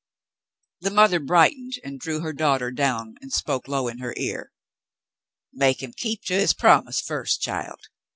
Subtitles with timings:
[0.79, 4.51] The mother brightened and drew her daughter down and spoke low in her ear.
[5.53, 7.81] "Make him keep to his promise first, child.